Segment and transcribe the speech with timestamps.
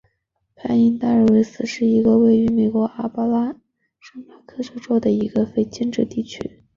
[0.55, 3.59] 派因代尔绍尔斯是一个位于美国阿拉巴马州
[3.99, 4.63] 圣克
[4.99, 6.63] 莱尔县的非建制地区。